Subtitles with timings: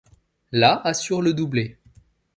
[0.51, 1.77] La assure le doublé.